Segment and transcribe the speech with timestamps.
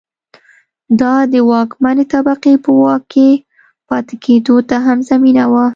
[1.01, 3.29] دا د واکمنې طبقې په واک کې
[3.89, 5.65] پاتې کېدو ته هم زمینه وه.